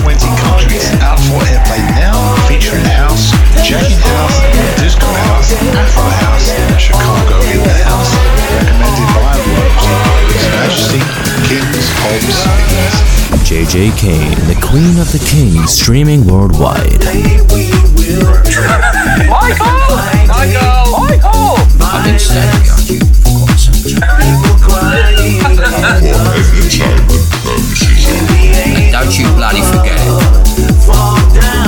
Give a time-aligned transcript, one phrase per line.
[0.00, 0.88] 20 countries.
[1.04, 2.16] Out for airplay now,
[2.48, 4.40] featuring house, jacking house,
[4.80, 6.48] disco house, afro house,
[6.80, 8.12] Chicago in the house.
[8.56, 9.92] Recommended by Rose.
[10.32, 11.00] His Majesty,
[11.44, 12.40] Kings, Hobbs,
[13.44, 17.04] JJ Kane, the Queen of the Kings, streaming worldwide.
[19.28, 19.76] Michael!
[20.28, 20.88] Michael!
[20.98, 21.60] Michael!
[21.84, 23.76] I've been standing behind you for quite some
[28.30, 28.41] time.
[28.92, 31.61] Don't you bloody forget it.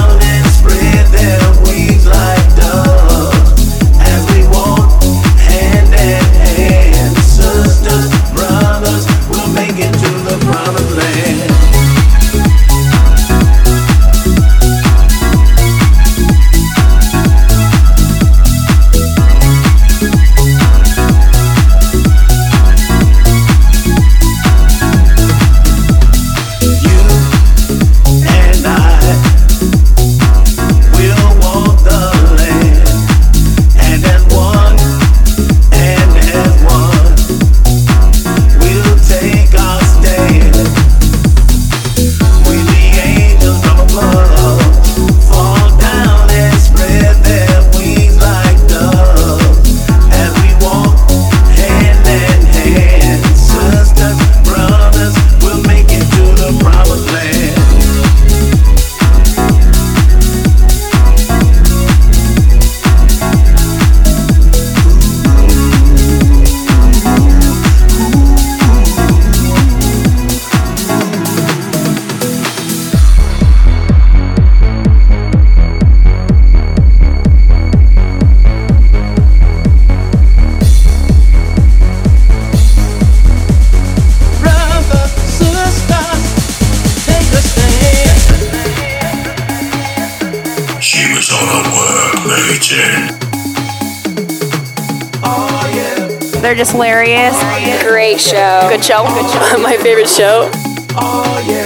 [96.55, 97.35] They're just hilarious.
[97.83, 98.69] Great show.
[98.71, 99.03] Good show.
[99.03, 99.59] Good show.
[99.59, 100.49] My favorite show.
[100.97, 101.64] Oh, Sisters, brothers,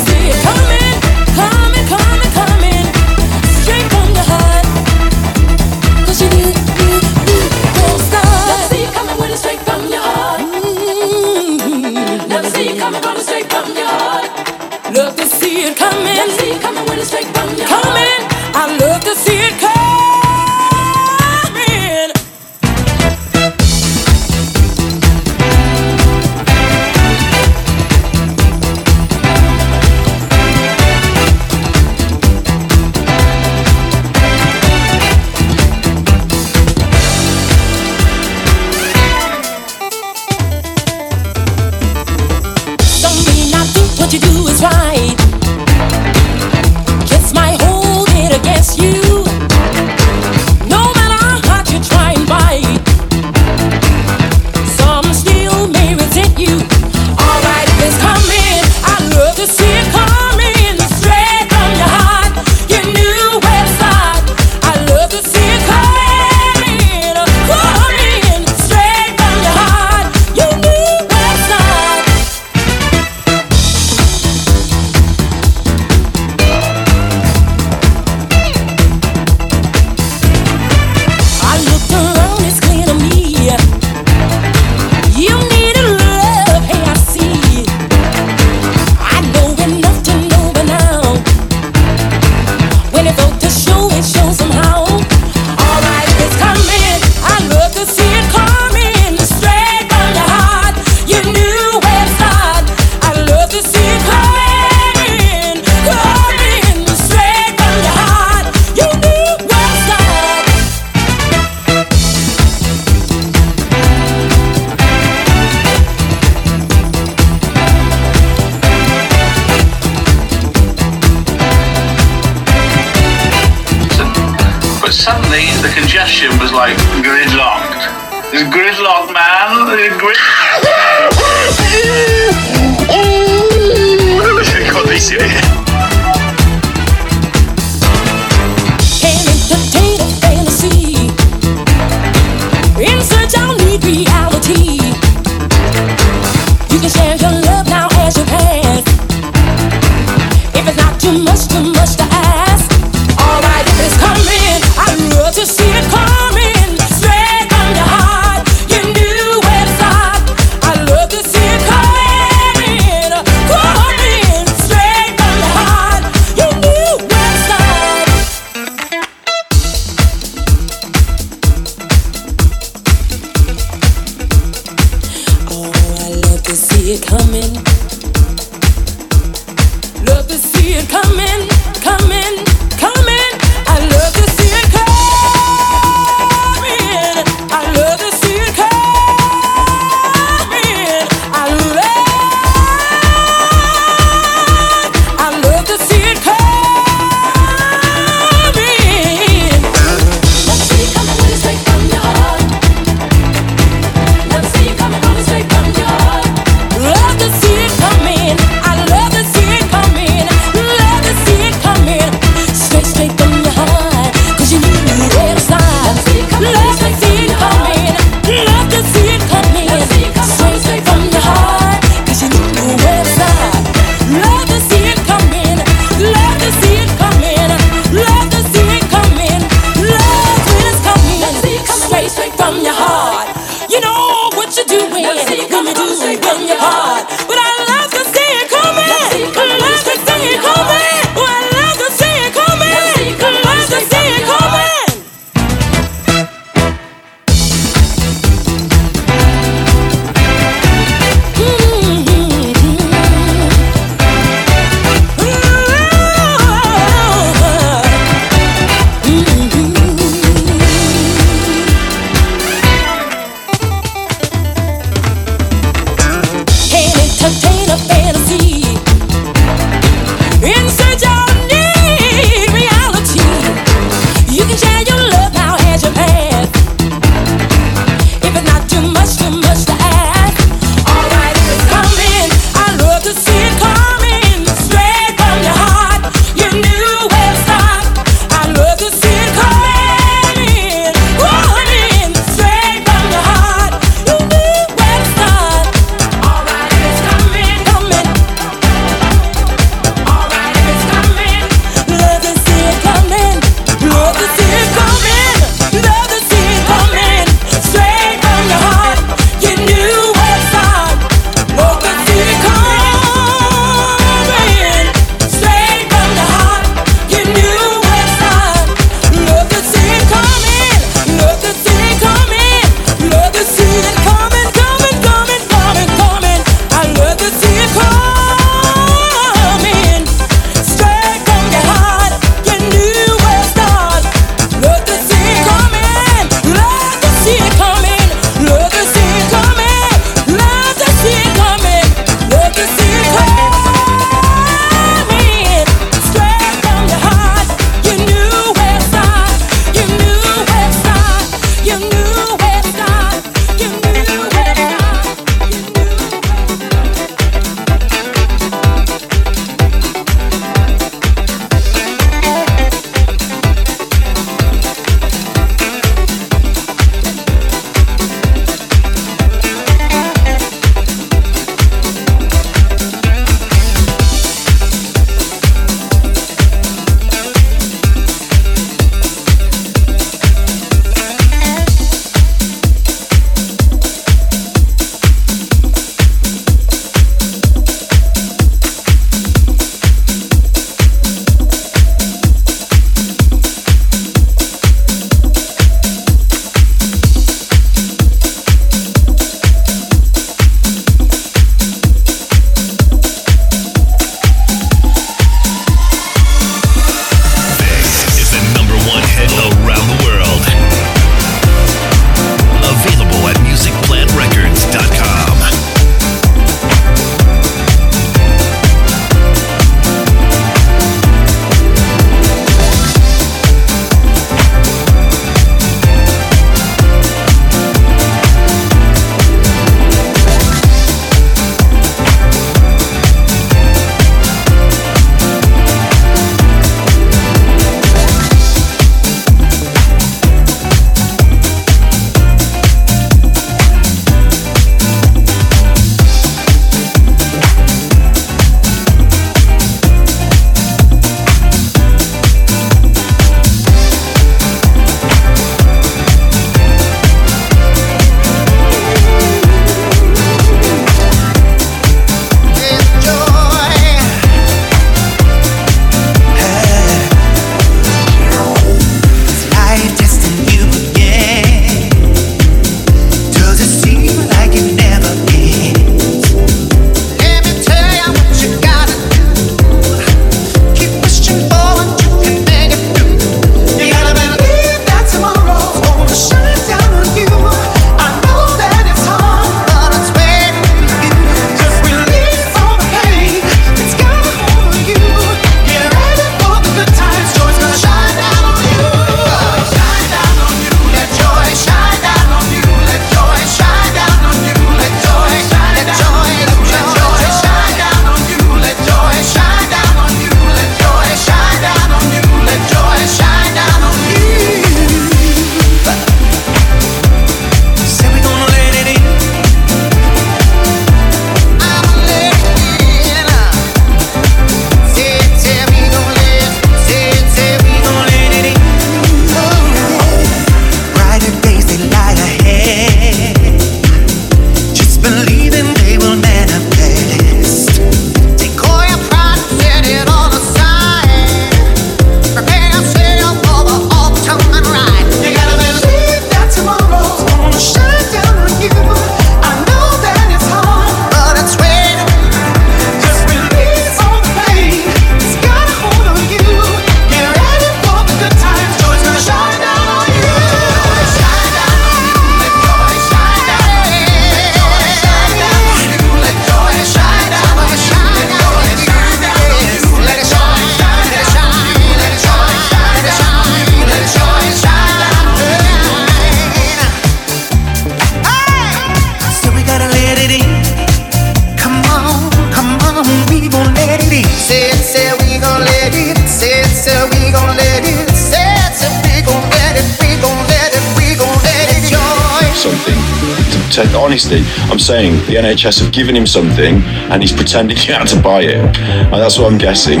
[594.10, 596.82] honestly, I'm saying the NHS have given him something
[597.12, 598.56] and he's pretending he had to buy it.
[598.56, 600.00] And that's what I'm guessing.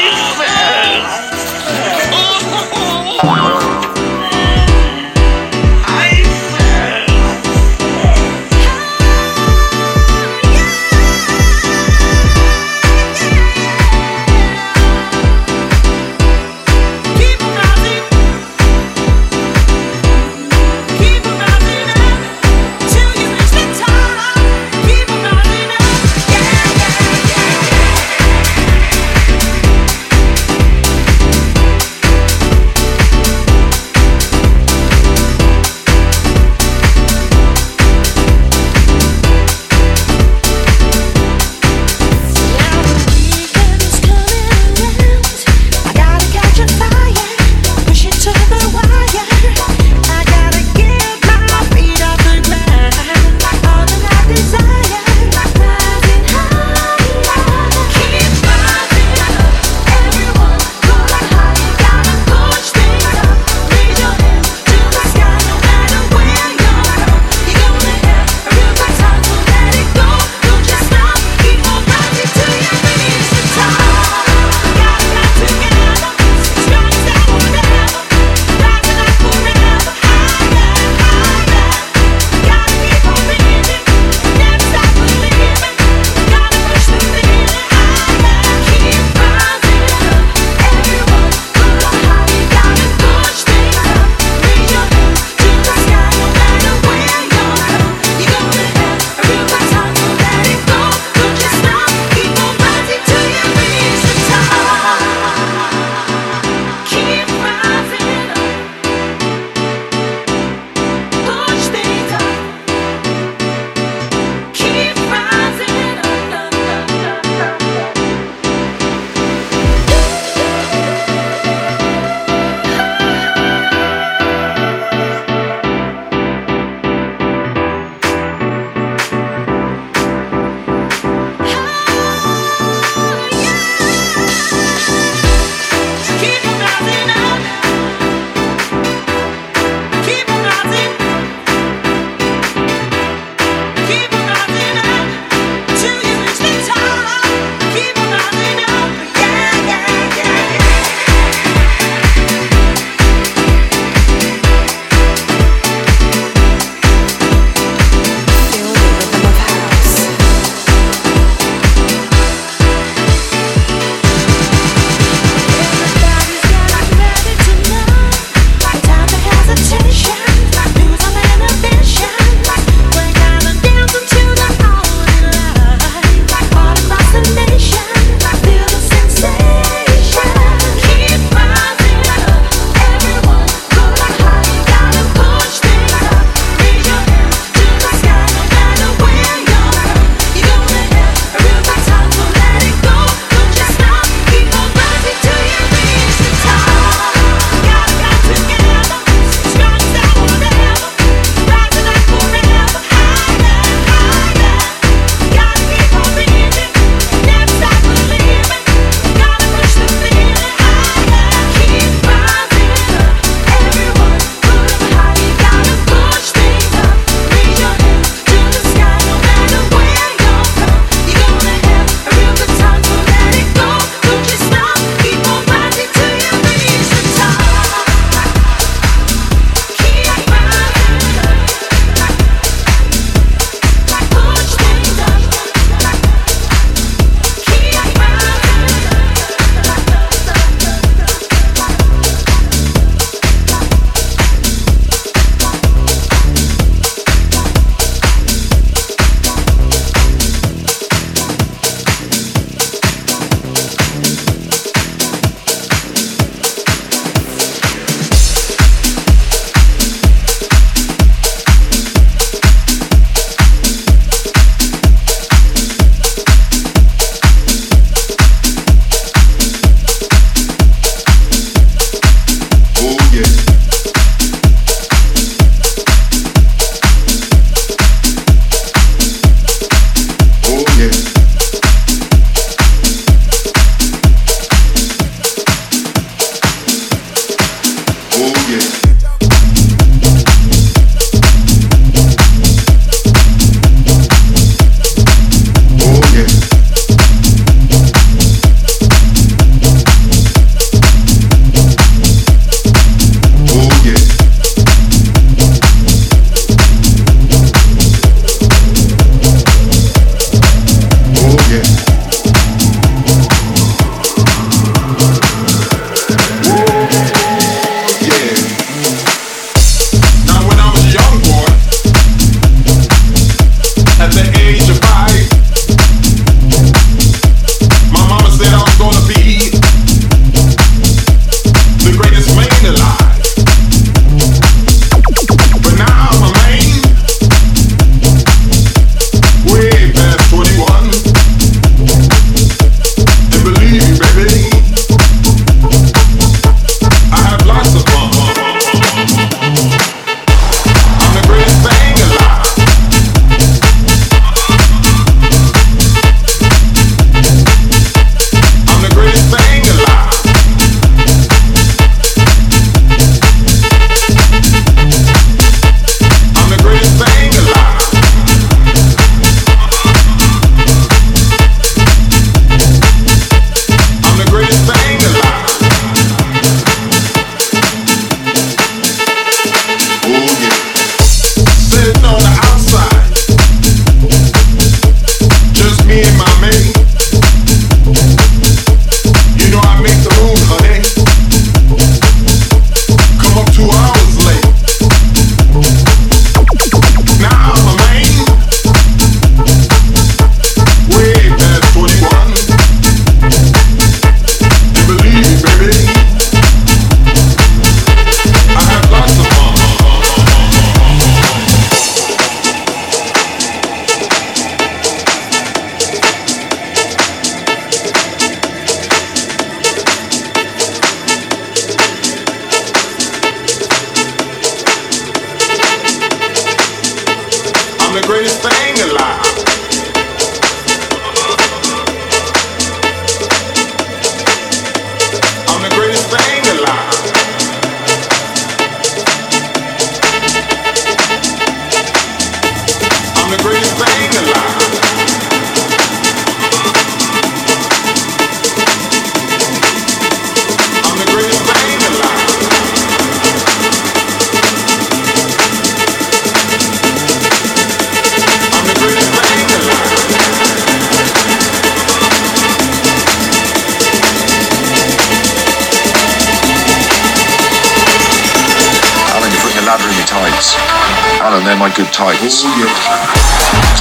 [471.76, 472.44] They're my good types.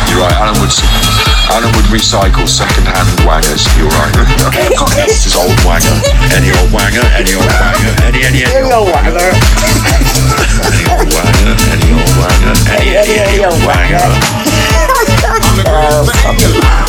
[0.10, 0.72] You're right, Alan would,
[1.52, 3.66] Alan would recycle second-hand wangers.
[3.78, 4.12] You're right.
[5.08, 5.96] this is old wanger.
[6.36, 9.32] Any old wanger, any old wanger, any, any, any old wanger.
[10.66, 14.04] Any old wanger, any old wanger, any, any, any old wanger.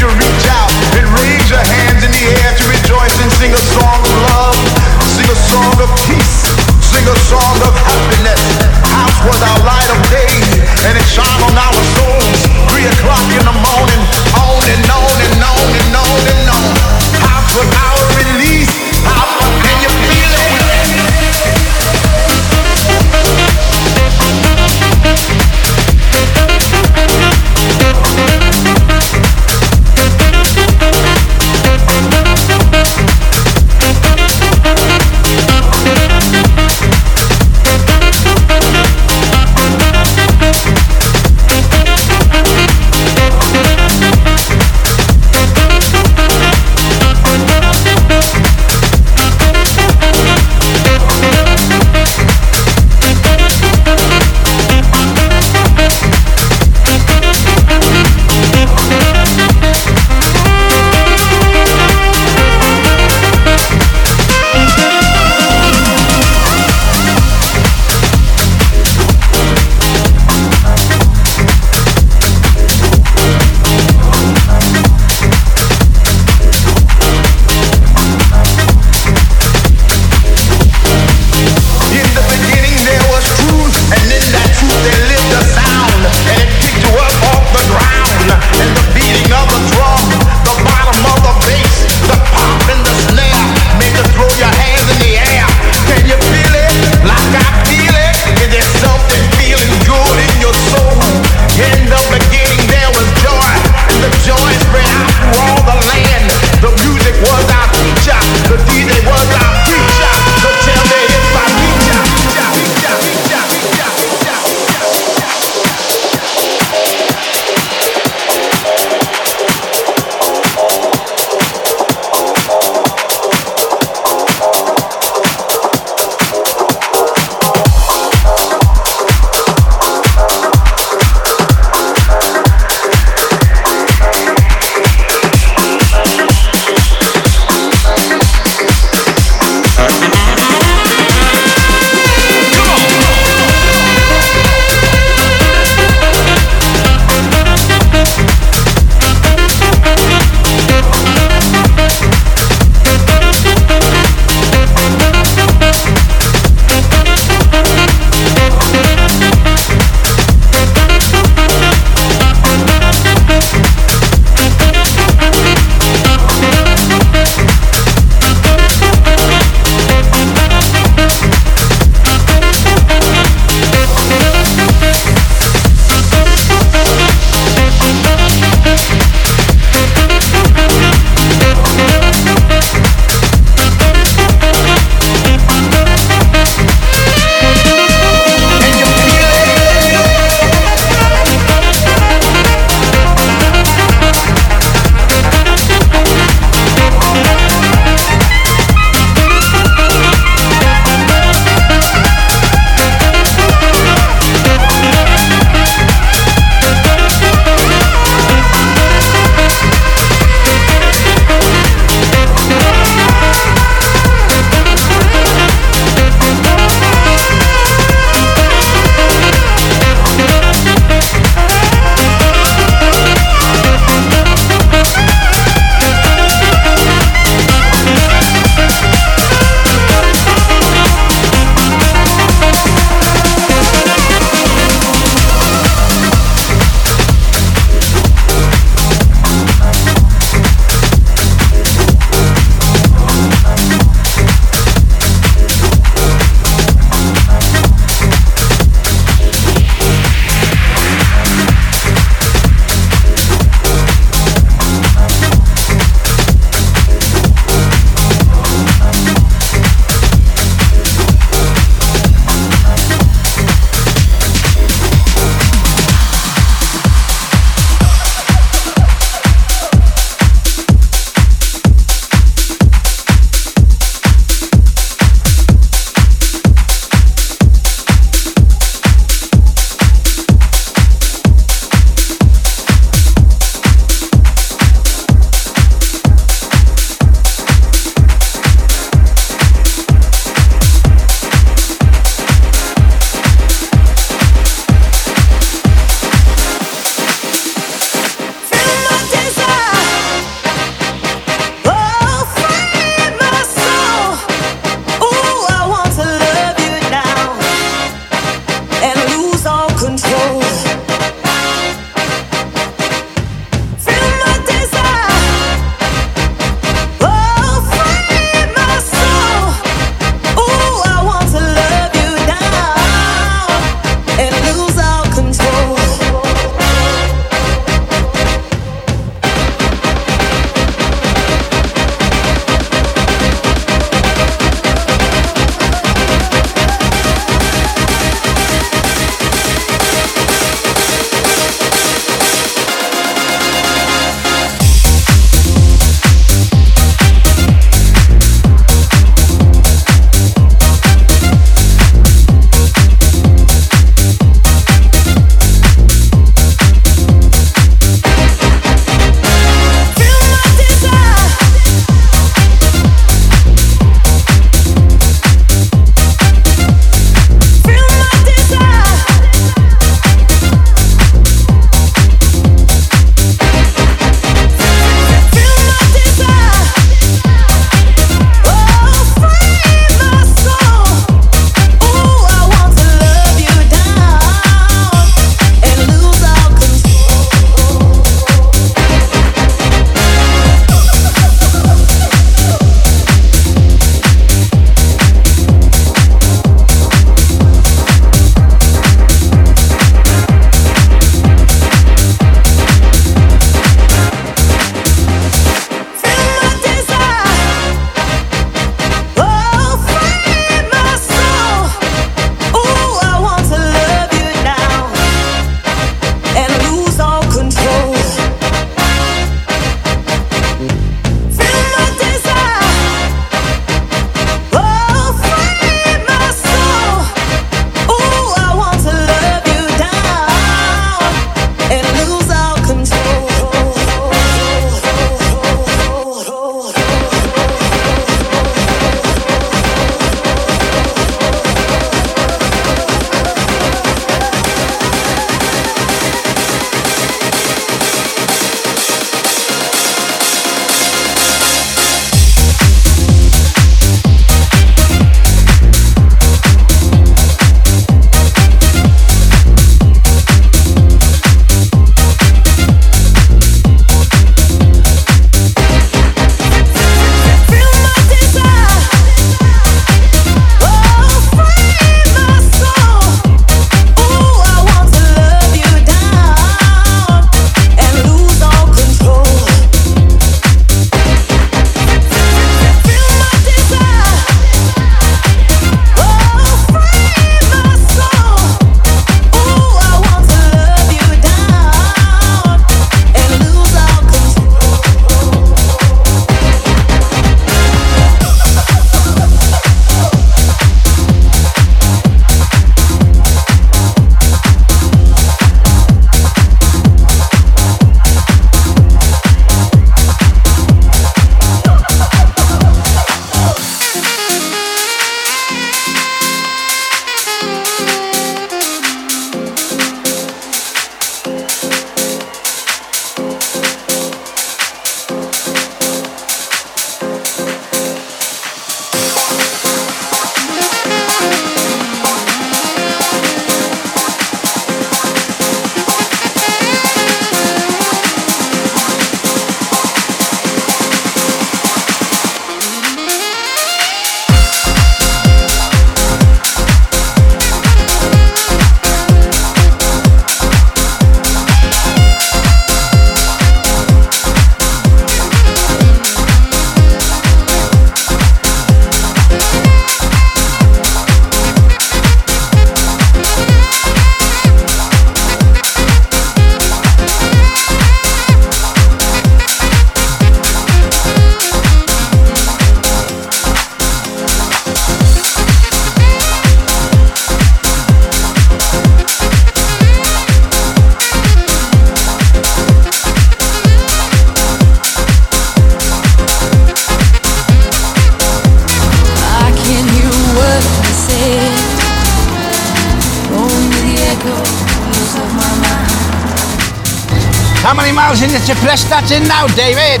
[598.94, 600.00] it to Prestatyn now, David?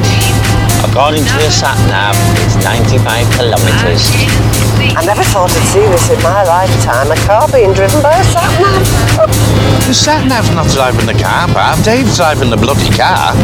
[0.86, 2.14] According to the sat nav,
[2.46, 4.06] it's 95 kilometres.
[4.94, 7.10] I never thought I'd see this in my lifetime.
[7.10, 9.26] A car being driven by a sat nav.
[9.88, 11.82] The sat nav's not driving the car, Bob.
[11.82, 13.34] Dave's driving the bloody car.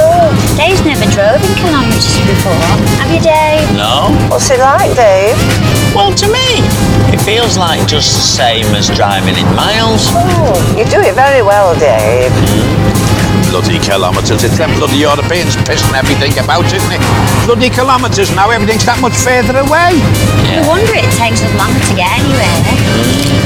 [0.00, 2.56] Oh, Dave's never drove in kilometres before.
[3.04, 3.66] Have you, Dave?
[3.76, 4.08] No?
[4.30, 5.36] What's it like, Dave?
[5.92, 6.64] Well, to me,
[7.12, 10.08] it feels like just the same as driving in miles.
[10.14, 12.30] Oh, you do it very well, Dave.
[12.30, 12.79] Mm.
[13.60, 14.40] Bloody kilometres.
[14.42, 17.02] It's them bloody Europeans pissing everything about, isn't it?
[17.44, 20.00] Bloody kilometres now, everything's that much further away.
[20.56, 22.56] No wonder it takes us longer to get anywhere.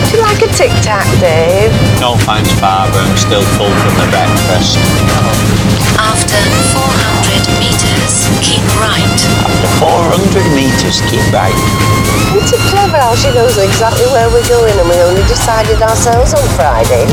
[0.06, 1.74] Do you like a tic tac, Dave?
[1.98, 3.02] No thanks, Barbara.
[3.02, 4.78] I'm still full from the breakfast.
[5.98, 6.38] After
[6.78, 9.18] 400 meters, keep right.
[9.42, 11.58] After 400 metres, keep right.
[12.38, 16.38] Isn't it clever how she knows exactly where we're going and we only decided ourselves
[16.38, 17.10] on Friday?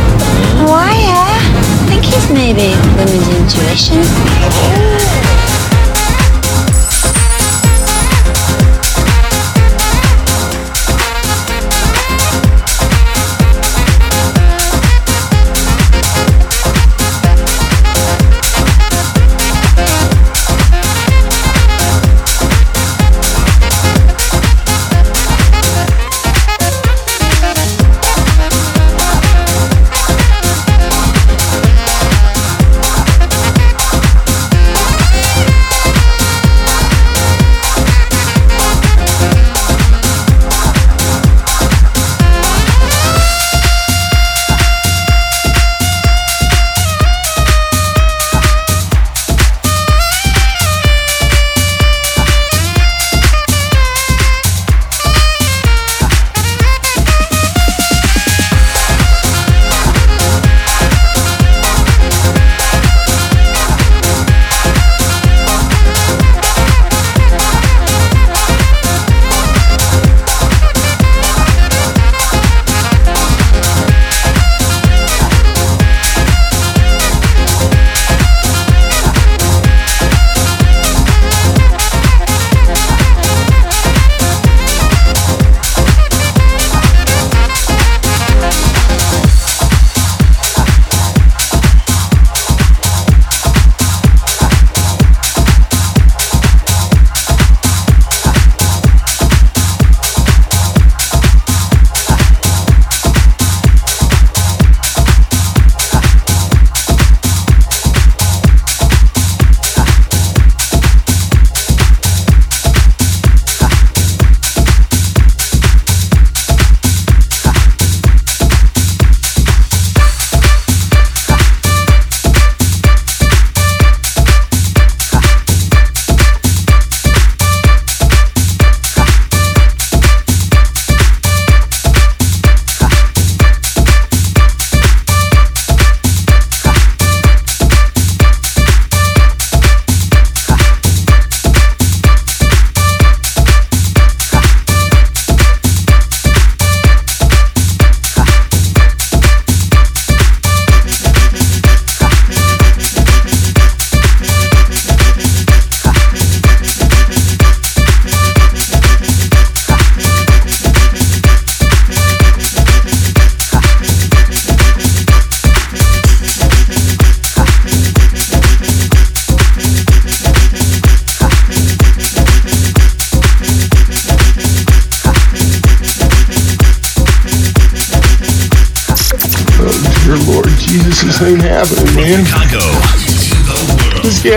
[0.69, 1.50] Why, yeah?
[1.91, 3.99] Think it's maybe women's intuition.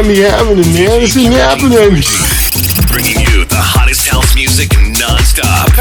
[0.04, 1.00] can't happening, man.
[1.00, 1.96] This isn't happening.
[2.92, 5.72] Bringing you the hottest house music nonstop.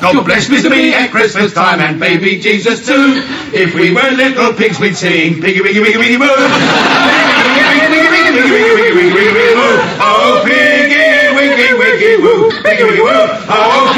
[0.00, 0.70] God bless Mr.
[0.70, 3.20] B at Christmas time and baby Jesus too.
[3.52, 6.24] If we were little pigs, we'd sing piggy piggy piggy piggy moo.
[10.00, 13.28] Oh piggy wiggy wiggy woo, piggy wiggy woo.
[13.52, 13.89] Oh